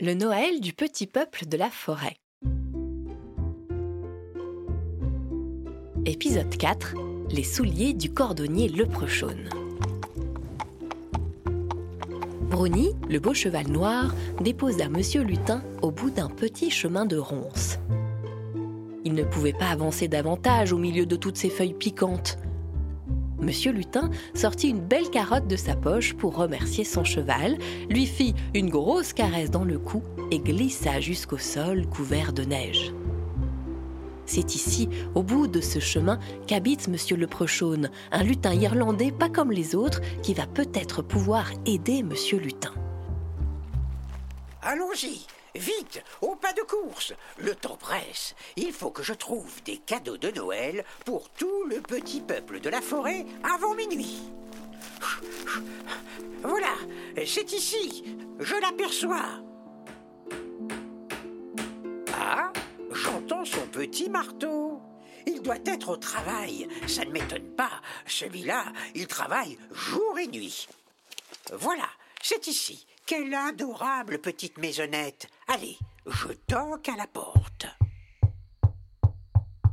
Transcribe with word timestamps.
Le 0.00 0.14
Noël 0.14 0.60
du 0.60 0.74
petit 0.74 1.08
peuple 1.08 1.46
de 1.46 1.56
la 1.56 1.70
forêt. 1.70 2.18
Épisode 6.06 6.56
4 6.56 6.94
Les 7.32 7.42
souliers 7.42 7.94
du 7.94 8.08
cordonnier 8.12 8.68
Leprechaune. 8.68 9.48
Bruni, 12.42 12.90
le 13.08 13.18
beau 13.18 13.34
cheval 13.34 13.66
noir, 13.66 14.14
déposa 14.40 14.88
Monsieur 14.88 15.22
Lutin 15.22 15.64
au 15.82 15.90
bout 15.90 16.10
d'un 16.10 16.28
petit 16.28 16.70
chemin 16.70 17.04
de 17.04 17.16
ronces. 17.16 17.80
Il 19.04 19.14
ne 19.14 19.24
pouvait 19.24 19.52
pas 19.52 19.70
avancer 19.70 20.06
davantage 20.06 20.72
au 20.72 20.78
milieu 20.78 21.06
de 21.06 21.16
toutes 21.16 21.38
ces 21.38 21.50
feuilles 21.50 21.74
piquantes. 21.74 22.38
Monsieur 23.40 23.72
Lutin 23.72 24.10
sortit 24.34 24.68
une 24.68 24.80
belle 24.80 25.10
carotte 25.10 25.46
de 25.46 25.56
sa 25.56 25.76
poche 25.76 26.14
pour 26.14 26.36
remercier 26.36 26.84
son 26.84 27.04
cheval, 27.04 27.56
lui 27.88 28.06
fit 28.06 28.34
une 28.54 28.68
grosse 28.68 29.12
caresse 29.12 29.50
dans 29.50 29.64
le 29.64 29.78
cou 29.78 30.02
et 30.30 30.40
glissa 30.40 31.00
jusqu'au 31.00 31.38
sol 31.38 31.86
couvert 31.86 32.32
de 32.32 32.42
neige. 32.42 32.92
C'est 34.26 34.54
ici, 34.54 34.90
au 35.14 35.22
bout 35.22 35.46
de 35.46 35.60
ce 35.60 35.78
chemin, 35.78 36.18
qu'habite 36.46 36.88
Monsieur 36.88 37.16
le 37.16 37.22
Leprechaune, 37.22 37.90
un 38.12 38.22
lutin 38.22 38.52
irlandais 38.52 39.10
pas 39.10 39.30
comme 39.30 39.52
les 39.52 39.74
autres, 39.74 40.02
qui 40.22 40.34
va 40.34 40.46
peut-être 40.46 41.00
pouvoir 41.00 41.50
aider 41.64 42.02
Monsieur 42.02 42.38
Lutin. 42.38 42.74
Allons-y, 44.60 45.26
Vite, 45.58 46.04
au 46.20 46.36
pas 46.36 46.52
de 46.52 46.62
course. 46.62 47.12
Le 47.36 47.52
temps 47.52 47.76
presse. 47.76 48.36
Il 48.54 48.72
faut 48.72 48.92
que 48.92 49.02
je 49.02 49.12
trouve 49.12 49.60
des 49.64 49.78
cadeaux 49.78 50.16
de 50.16 50.30
Noël 50.30 50.84
pour 51.04 51.30
tout 51.30 51.64
le 51.64 51.80
petit 51.80 52.20
peuple 52.20 52.60
de 52.60 52.70
la 52.70 52.80
forêt 52.80 53.26
avant 53.42 53.74
minuit. 53.74 54.20
Voilà, 56.42 56.74
c'est 57.26 57.52
ici. 57.52 58.04
Je 58.38 58.54
l'aperçois. 58.54 59.42
Ah, 62.14 62.52
j'entends 62.92 63.44
son 63.44 63.66
petit 63.66 64.08
marteau. 64.08 64.80
Il 65.26 65.42
doit 65.42 65.58
être 65.66 65.88
au 65.88 65.96
travail. 65.96 66.68
Ça 66.86 67.04
ne 67.04 67.10
m'étonne 67.10 67.50
pas. 67.56 67.82
Celui-là, 68.06 68.66
il 68.94 69.08
travaille 69.08 69.58
jour 69.72 70.16
et 70.20 70.28
nuit. 70.28 70.68
Voilà, 71.52 71.88
c'est 72.22 72.46
ici. 72.46 72.86
Quelle 73.08 73.32
adorable 73.32 74.18
petite 74.18 74.58
maisonnette. 74.58 75.28
Allez, 75.46 75.78
je 76.04 76.28
toque 76.46 76.90
à 76.90 76.96
la 76.96 77.06
porte. 77.06 77.64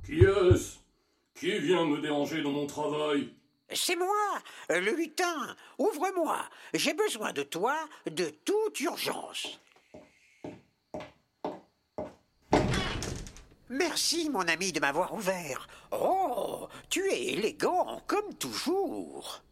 Qui 0.05 0.21
est-ce 0.21 0.77
Qui 1.37 1.59
vient 1.59 1.85
me 1.85 1.99
déranger 1.99 2.41
dans 2.41 2.51
mon 2.51 2.65
travail 2.65 3.33
C'est 3.73 3.97
moi, 3.97 4.39
le 4.69 4.95
lutin. 4.95 5.53
Ouvre-moi. 5.77 6.45
J'ai 6.73 6.93
besoin 6.93 7.33
de 7.33 7.43
toi 7.43 7.75
de 8.09 8.29
toute 8.45 8.79
urgence. 8.79 9.59
Merci, 13.67 14.29
mon 14.29 14.47
ami, 14.47 14.71
de 14.71 14.79
m'avoir 14.79 15.13
ouvert. 15.13 15.67
Oh, 15.91 16.69
tu 16.89 17.05
es 17.11 17.33
élégant 17.33 18.01
comme 18.07 18.33
toujours. 18.35 19.43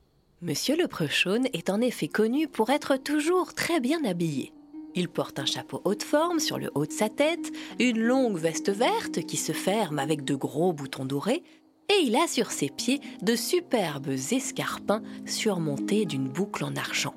Monsieur 0.43 0.75
le 0.75 0.89
Prechaune 0.89 1.47
est 1.53 1.69
en 1.69 1.79
effet 1.79 2.09
connu 2.09 2.49
pour 2.49 2.69
être 2.69 2.97
toujours 2.97 3.53
très 3.53 3.79
bien 3.79 4.03
habillé. 4.03 4.51
Il 4.93 5.07
porte 5.07 5.39
un 5.39 5.45
chapeau 5.45 5.81
haute 5.85 6.03
forme 6.03 6.41
sur 6.41 6.57
le 6.57 6.69
haut 6.75 6.85
de 6.85 6.91
sa 6.91 7.07
tête, 7.07 7.53
une 7.79 8.01
longue 8.01 8.37
veste 8.37 8.69
verte 8.69 9.21
qui 9.21 9.37
se 9.37 9.53
ferme 9.53 9.99
avec 9.99 10.25
de 10.25 10.35
gros 10.35 10.73
boutons 10.73 11.05
dorés, 11.05 11.43
et 11.87 12.03
il 12.03 12.17
a 12.17 12.27
sur 12.27 12.51
ses 12.51 12.67
pieds 12.67 12.99
de 13.21 13.37
superbes 13.37 14.09
escarpins 14.09 15.01
surmontés 15.25 16.03
d'une 16.03 16.27
boucle 16.27 16.65
en 16.65 16.75
argent. 16.75 17.15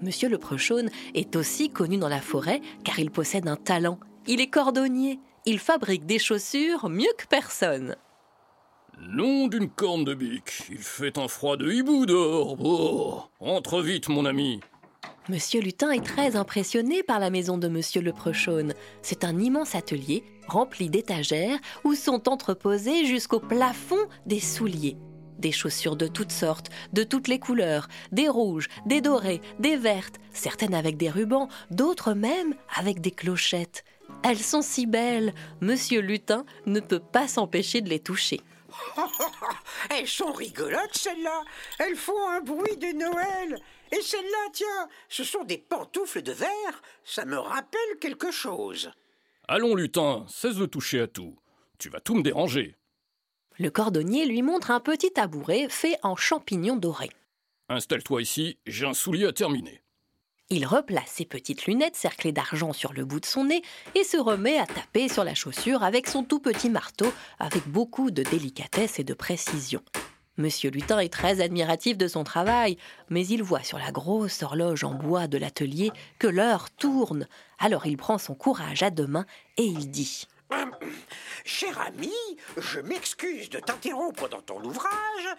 Monsieur 0.00 0.30
le 0.30 0.38
Prechaune 0.38 0.88
est 1.14 1.36
aussi 1.36 1.68
connu 1.68 1.98
dans 1.98 2.08
la 2.08 2.22
forêt 2.22 2.62
car 2.84 2.98
il 2.98 3.10
possède 3.10 3.48
un 3.48 3.56
talent. 3.56 4.00
Il 4.26 4.40
est 4.40 4.48
cordonnier. 4.48 5.20
Il 5.44 5.58
fabrique 5.58 6.06
des 6.06 6.18
chaussures 6.18 6.88
mieux 6.88 7.12
que 7.18 7.26
personne. 7.26 7.96
Nom 8.98 9.46
d'une 9.46 9.68
corne 9.68 10.04
de 10.04 10.14
bique, 10.14 10.62
il 10.70 10.78
fait 10.78 11.18
un 11.18 11.28
froid 11.28 11.58
de 11.58 11.70
hibou 11.70 12.06
dehors. 12.06 12.56
Oh, 12.58 13.22
entre 13.40 13.82
vite, 13.82 14.08
mon 14.08 14.24
ami. 14.24 14.60
Monsieur 15.28 15.60
Lutin 15.60 15.90
est 15.90 16.04
très 16.04 16.34
impressionné 16.34 17.02
par 17.02 17.20
la 17.20 17.28
maison 17.28 17.58
de 17.58 17.68
Monsieur 17.68 18.00
le 18.00 18.12
Prechaune. 18.12 18.72
C'est 19.02 19.24
un 19.24 19.38
immense 19.38 19.74
atelier 19.74 20.24
rempli 20.48 20.88
d'étagères 20.88 21.58
où 21.84 21.94
sont 21.94 22.28
entreposés 22.28 23.04
jusqu'au 23.04 23.38
plafond 23.38 24.08
des 24.24 24.40
souliers. 24.40 24.96
Des 25.38 25.52
chaussures 25.52 25.96
de 25.96 26.06
toutes 26.06 26.32
sortes, 26.32 26.70
de 26.94 27.02
toutes 27.02 27.28
les 27.28 27.38
couleurs, 27.38 27.88
des 28.12 28.30
rouges, 28.30 28.68
des 28.86 29.02
dorées, 29.02 29.42
des 29.58 29.76
vertes, 29.76 30.16
certaines 30.32 30.74
avec 30.74 30.96
des 30.96 31.10
rubans, 31.10 31.48
d'autres 31.70 32.14
même 32.14 32.54
avec 32.74 33.02
des 33.02 33.10
clochettes. 33.10 33.84
Elles 34.22 34.38
sont 34.38 34.62
si 34.62 34.86
belles, 34.86 35.34
Monsieur 35.60 36.00
Lutin 36.00 36.44
ne 36.66 36.80
peut 36.80 37.00
pas 37.00 37.28
s'empêcher 37.28 37.80
de 37.80 37.88
les 37.88 38.00
toucher. 38.00 38.40
Elles 39.90 40.08
sont 40.08 40.32
rigolotes, 40.32 40.96
celles-là. 40.96 41.44
Elles 41.78 41.96
font 41.96 42.28
un 42.28 42.40
bruit 42.40 42.76
de 42.76 42.92
Noël. 42.92 43.60
Et 43.92 44.00
celles-là, 44.00 44.50
tiens, 44.52 44.88
ce 45.08 45.24
sont 45.24 45.44
des 45.44 45.58
pantoufles 45.58 46.22
de 46.22 46.32
verre. 46.32 46.82
Ça 47.04 47.24
me 47.24 47.38
rappelle 47.38 47.98
quelque 48.00 48.30
chose. 48.30 48.90
Allons, 49.48 49.74
lutin, 49.74 50.24
cesse 50.28 50.56
de 50.56 50.66
toucher 50.66 51.00
à 51.00 51.06
tout. 51.06 51.36
Tu 51.78 51.88
vas 51.88 52.00
tout 52.00 52.14
me 52.14 52.22
déranger. 52.22 52.74
Le 53.58 53.70
cordonnier 53.70 54.26
lui 54.26 54.42
montre 54.42 54.70
un 54.70 54.80
petit 54.80 55.12
tabouret 55.12 55.68
fait 55.70 55.98
en 56.02 56.16
champignons 56.16 56.76
dorés. 56.76 57.10
Installe-toi 57.68 58.22
ici, 58.22 58.58
j'ai 58.66 58.86
un 58.86 58.94
soulier 58.94 59.26
à 59.26 59.32
terminer. 59.32 59.82
Il 60.48 60.64
replace 60.64 61.10
ses 61.10 61.24
petites 61.24 61.66
lunettes 61.66 61.96
cerclées 61.96 62.30
d'argent 62.30 62.72
sur 62.72 62.92
le 62.92 63.04
bout 63.04 63.18
de 63.18 63.26
son 63.26 63.46
nez 63.46 63.62
et 63.96 64.04
se 64.04 64.16
remet 64.16 64.58
à 64.58 64.66
taper 64.66 65.08
sur 65.08 65.24
la 65.24 65.34
chaussure 65.34 65.82
avec 65.82 66.06
son 66.06 66.22
tout 66.22 66.38
petit 66.38 66.70
marteau, 66.70 67.12
avec 67.40 67.66
beaucoup 67.66 68.12
de 68.12 68.22
délicatesse 68.22 69.00
et 69.00 69.04
de 69.04 69.12
précision. 69.12 69.82
Monsieur 70.36 70.70
Lutin 70.70 71.00
est 71.00 71.12
très 71.12 71.40
admiratif 71.40 71.98
de 71.98 72.06
son 72.06 72.22
travail, 72.22 72.76
mais 73.10 73.26
il 73.26 73.42
voit 73.42 73.64
sur 73.64 73.78
la 73.78 73.90
grosse 73.90 74.40
horloge 74.44 74.84
en 74.84 74.94
bois 74.94 75.26
de 75.26 75.38
l'atelier 75.38 75.90
que 76.20 76.28
l'heure 76.28 76.70
tourne. 76.70 77.26
Alors 77.58 77.86
il 77.86 77.96
prend 77.96 78.18
son 78.18 78.36
courage 78.36 78.84
à 78.84 78.90
deux 78.90 79.08
mains 79.08 79.26
et 79.56 79.64
il 79.64 79.90
dit 79.90 80.28
hum, 80.50 80.70
Cher 81.44 81.80
ami, 81.80 82.12
je 82.56 82.78
m'excuse 82.78 83.50
de 83.50 83.58
t'interrompre 83.58 84.28
dans 84.28 84.42
ton 84.42 84.62
ouvrage. 84.62 85.36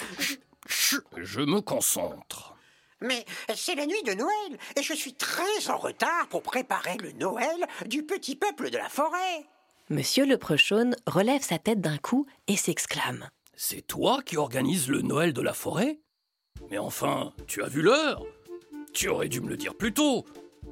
je 0.68 1.40
me 1.40 1.62
concentre. 1.62 2.57
Mais 3.02 3.26
c'est 3.56 3.76
la 3.76 3.86
nuit 3.86 4.02
de 4.04 4.14
Noël 4.14 4.58
et 4.76 4.82
je 4.82 4.94
suis 4.94 5.14
très 5.14 5.70
en 5.70 5.78
retard 5.78 6.28
pour 6.30 6.42
préparer 6.42 6.98
le 6.98 7.12
Noël 7.14 7.66
du 7.86 8.04
petit 8.04 8.36
peuple 8.36 8.70
de 8.70 8.78
la 8.78 8.90
forêt. 8.90 9.46
Monsieur 9.90 10.26
le 10.26 10.38
Prechaune 10.38 10.96
relève 11.06 11.44
sa 11.44 11.60
tête 11.60 11.80
d'un 11.80 11.98
coup 11.98 12.26
et 12.48 12.58
s'exclame. 12.58 13.30
C'est 13.56 13.86
toi 13.86 14.22
qui 14.26 14.38
organises 14.38 14.90
le 14.90 15.02
Noël 15.02 15.34
de 15.34 15.42
la 15.42 15.54
forêt? 15.54 16.00
Mais 16.70 16.78
enfin, 16.78 17.34
tu 17.48 17.64
as 17.64 17.68
vu 17.68 17.82
l'heure 17.82 18.24
Tu 18.94 19.10
aurais 19.10 19.30
dû 19.30 19.42
me 19.42 19.50
le 19.50 19.58
dire 19.58 19.76
plus 19.76 19.94
tôt. 19.94 20.26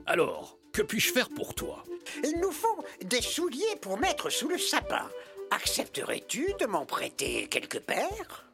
Alors, 0.06 0.58
que 0.74 0.82
puis-je 0.82 1.14
faire 1.14 1.30
pour 1.30 1.54
toi? 1.56 1.84
Il 2.24 2.40
nous 2.42 2.52
faut 2.52 2.84
des 3.04 3.22
souliers 3.22 3.76
pour 3.82 3.98
mettre 4.00 4.30
sous 4.30 4.48
le 4.48 4.58
sapin. 4.58 5.10
Accepterais-tu 5.52 6.54
de 6.60 6.66
m'en 6.66 6.86
prêter 6.86 7.48
quelques 7.48 7.80
paires? 7.80 8.46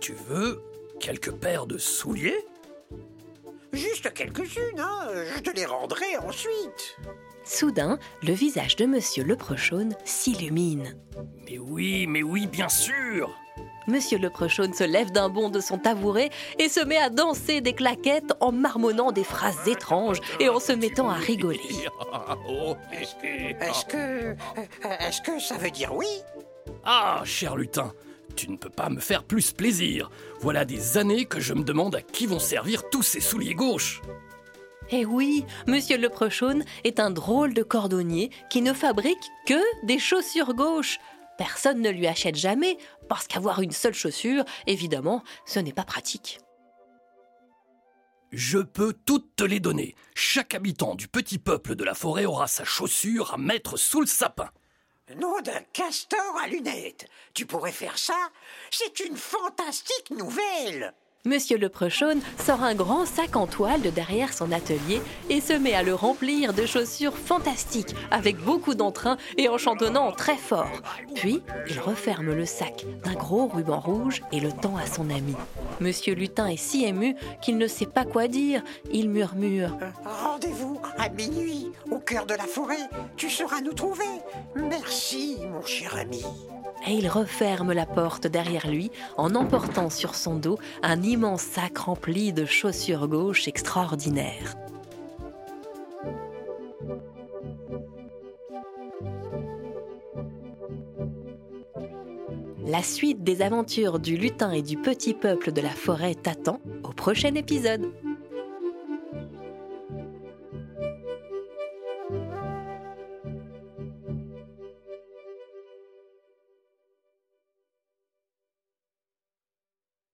Tu 0.00 0.12
veux 0.12 0.60
quelques 1.00 1.32
paires 1.32 1.66
de 1.66 1.78
souliers? 1.78 2.44
Juste 3.72 4.12
quelques-unes, 4.14 4.78
hein 4.78 5.08
je 5.34 5.40
te 5.40 5.50
les 5.50 5.66
rendrai 5.66 6.16
ensuite. 6.26 6.96
Soudain, 7.44 7.98
le 8.22 8.32
visage 8.32 8.76
de 8.76 8.86
Monsieur 8.86 9.24
Leprechaune 9.24 9.94
s'illumine. 10.04 10.96
Mais 11.46 11.58
oui, 11.58 12.06
mais 12.06 12.22
oui, 12.22 12.46
bien 12.46 12.68
sûr 12.68 13.34
Monsieur 13.88 14.18
Leprechaune 14.18 14.74
se 14.74 14.84
lève 14.84 15.12
d'un 15.12 15.30
bond 15.30 15.48
de 15.48 15.60
son 15.60 15.78
tabouret 15.78 16.28
et 16.58 16.68
se 16.68 16.80
met 16.80 16.98
à 16.98 17.08
danser 17.08 17.62
des 17.62 17.72
claquettes 17.72 18.34
en 18.40 18.52
marmonnant 18.52 19.12
des 19.12 19.24
phrases 19.24 19.66
étranges 19.66 20.20
et 20.40 20.50
en 20.50 20.60
se 20.60 20.72
mettant 20.72 21.08
à 21.08 21.14
rigoler. 21.14 21.58
Est-ce 22.92 23.86
que. 23.86 24.36
Est-ce 25.00 25.22
que 25.22 25.40
ça 25.40 25.56
veut 25.56 25.70
dire 25.70 25.94
oui? 25.94 26.06
Ah, 26.84 27.22
cher 27.24 27.56
lutin, 27.56 27.94
tu 28.38 28.48
ne 28.52 28.56
peux 28.56 28.70
pas 28.70 28.88
me 28.88 29.00
faire 29.00 29.24
plus 29.24 29.50
plaisir. 29.50 30.10
Voilà 30.38 30.64
des 30.64 30.96
années 30.96 31.24
que 31.24 31.40
je 31.40 31.54
me 31.54 31.64
demande 31.64 31.96
à 31.96 32.02
qui 32.02 32.26
vont 32.26 32.38
servir 32.38 32.88
tous 32.88 33.02
ces 33.02 33.20
souliers 33.20 33.54
gauches. 33.54 34.00
Eh 34.90 35.04
oui, 35.04 35.44
Monsieur 35.66 35.98
le 35.98 36.08
Prechaune 36.08 36.64
est 36.84 37.00
un 37.00 37.10
drôle 37.10 37.52
de 37.52 37.64
cordonnier 37.64 38.30
qui 38.48 38.62
ne 38.62 38.72
fabrique 38.72 39.18
que 39.44 39.60
des 39.84 39.98
chaussures 39.98 40.54
gauches. 40.54 41.00
Personne 41.36 41.82
ne 41.82 41.90
lui 41.90 42.06
achète 42.06 42.36
jamais, 42.36 42.78
parce 43.08 43.26
qu'avoir 43.26 43.60
une 43.60 43.72
seule 43.72 43.94
chaussure, 43.94 44.44
évidemment, 44.68 45.24
ce 45.44 45.58
n'est 45.58 45.72
pas 45.72 45.84
pratique. 45.84 46.38
Je 48.30 48.58
peux 48.58 48.94
toutes 49.04 49.34
te 49.34 49.44
les 49.44 49.58
donner. 49.58 49.96
Chaque 50.14 50.54
habitant 50.54 50.94
du 50.94 51.08
petit 51.08 51.38
peuple 51.38 51.74
de 51.74 51.82
la 51.82 51.94
forêt 51.94 52.24
aura 52.24 52.46
sa 52.46 52.64
chaussure 52.64 53.34
à 53.34 53.36
mettre 53.36 53.76
sous 53.76 54.00
le 54.00 54.06
sapin. 54.06 54.48
Nom 55.16 55.40
d'un 55.40 55.62
castor 55.72 56.36
à 56.42 56.48
lunettes. 56.48 57.06
Tu 57.32 57.46
pourrais 57.46 57.72
faire 57.72 57.96
ça 57.96 58.18
C'est 58.70 59.00
une 59.00 59.16
fantastique 59.16 60.10
nouvelle. 60.10 60.92
Monsieur 61.24 61.58
le 61.58 61.68
Prechaune 61.68 62.20
sort 62.38 62.62
un 62.62 62.74
grand 62.74 63.04
sac 63.04 63.34
en 63.34 63.46
toile 63.46 63.82
de 63.82 63.90
derrière 63.90 64.32
son 64.32 64.52
atelier 64.52 65.02
et 65.28 65.40
se 65.40 65.52
met 65.52 65.74
à 65.74 65.82
le 65.82 65.94
remplir 65.94 66.54
de 66.54 66.64
chaussures 66.64 67.16
fantastiques, 67.16 67.94
avec 68.10 68.38
beaucoup 68.38 68.74
d'entrain 68.74 69.16
et 69.36 69.48
en 69.48 69.58
chantonnant 69.58 70.12
très 70.12 70.36
fort. 70.36 70.80
Puis, 71.16 71.42
il 71.68 71.80
referme 71.80 72.32
le 72.32 72.46
sac 72.46 72.86
d'un 73.04 73.14
gros 73.14 73.48
ruban 73.48 73.80
rouge 73.80 74.22
et 74.30 74.40
le 74.40 74.52
tend 74.52 74.76
à 74.76 74.86
son 74.86 75.10
ami. 75.10 75.34
Monsieur 75.80 76.14
Lutin 76.14 76.46
est 76.46 76.56
si 76.56 76.84
ému 76.84 77.16
qu'il 77.42 77.58
ne 77.58 77.66
sait 77.66 77.86
pas 77.86 78.04
quoi 78.04 78.28
dire. 78.28 78.62
Il 78.92 79.10
murmure 79.10 79.76
euh, 79.82 79.90
Rendez-vous 80.04 80.80
à 80.96 81.08
minuit, 81.08 81.72
cœur 82.08 82.26
de 82.26 82.34
la 82.34 82.46
forêt. 82.46 82.88
Tu 83.16 83.28
seras 83.28 83.60
nous 83.60 83.74
trouver. 83.74 84.04
Merci, 84.54 85.38
mon 85.52 85.64
cher 85.64 85.96
ami 85.96 86.24
et 86.86 86.92
il 86.92 87.08
referme 87.08 87.72
la 87.72 87.86
porte 87.86 88.28
derrière 88.28 88.70
lui 88.70 88.92
en 89.16 89.34
emportant 89.34 89.90
sur 89.90 90.14
son 90.14 90.36
dos 90.36 90.58
un 90.82 91.02
immense 91.02 91.42
sac 91.42 91.76
rempli 91.76 92.32
de 92.32 92.44
chaussures 92.44 93.08
gauches 93.08 93.48
extraordinaires. 93.48 94.54
La 102.64 102.82
suite 102.82 103.24
des 103.24 103.42
aventures 103.42 103.98
du 103.98 104.16
lutin 104.16 104.52
et 104.52 104.62
du 104.62 104.76
petit 104.76 105.14
peuple 105.14 105.50
de 105.50 105.60
la 105.60 105.70
forêt 105.70 106.14
t'attend 106.14 106.60
au 106.84 106.92
prochain 106.92 107.34
épisode. 107.34 107.90